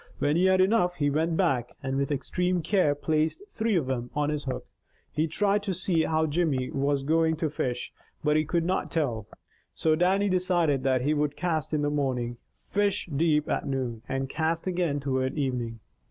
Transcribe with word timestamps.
When 0.17 0.35
he 0.35 0.45
had 0.45 0.61
enough, 0.61 0.95
he 0.95 1.11
went 1.11 1.37
back, 1.37 1.73
and 1.83 1.95
with 1.95 2.11
extreme 2.11 2.63
care 2.63 2.95
placed 2.95 3.43
three 3.51 3.75
of 3.75 3.85
them 3.85 4.09
on 4.15 4.31
his 4.31 4.45
hook. 4.45 4.65
He 5.11 5.27
tried 5.27 5.61
to 5.61 5.75
see 5.75 6.05
how 6.05 6.25
Jimmy 6.25 6.71
was 6.71 7.03
going 7.03 7.35
to 7.35 7.51
fish, 7.51 7.93
but 8.23 8.35
he 8.35 8.43
could 8.43 8.65
not 8.65 8.89
tell. 8.89 9.27
So 9.75 9.93
Dannie 9.95 10.27
decided 10.27 10.81
that 10.81 11.01
he 11.03 11.13
would 11.13 11.35
cast 11.37 11.71
in 11.71 11.83
the 11.83 11.91
morning, 11.91 12.37
fish 12.67 13.07
deep 13.15 13.47
at 13.47 13.67
noon, 13.67 14.01
and 14.09 14.27
cast 14.27 14.65
again 14.65 14.99
toward 14.99 15.37
evening. 15.37 15.81